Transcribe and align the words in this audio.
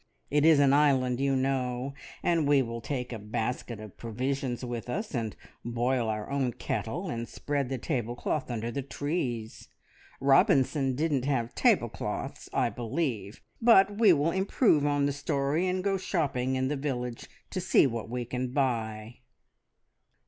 It 0.31 0.45
is 0.45 0.59
an 0.59 0.73
island, 0.73 1.19
you 1.19 1.35
know; 1.35 1.93
and 2.23 2.47
we 2.47 2.63
will 2.63 2.81
take 2.81 3.13
a 3.13 3.19
basket 3.19 3.79
of 3.79 3.97
provisions 3.97 4.65
with 4.65 4.89
us, 4.89 5.13
and 5.13 5.35
boil 5.63 6.09
our 6.09 6.27
own 6.31 6.53
kettle, 6.53 7.07
and 7.11 7.29
spread 7.29 7.69
the 7.69 7.77
tablecloth 7.77 8.49
under 8.49 8.71
the 8.71 8.81
trees. 8.81 9.69
Robinson 10.19 10.95
didn't 10.95 11.25
have 11.25 11.53
tablecloths, 11.53 12.49
I 12.51 12.69
believe; 12.71 13.41
but 13.61 13.99
we 13.99 14.11
will 14.11 14.31
improve 14.31 14.87
on 14.87 15.05
the 15.05 15.13
story, 15.13 15.67
and 15.67 15.83
go 15.83 15.97
shopping 15.97 16.55
in 16.55 16.67
the 16.67 16.75
village 16.77 17.27
to 17.51 17.61
see 17.61 17.85
what 17.85 18.09
we 18.09 18.25
can 18.25 18.47
buy." 18.53 19.17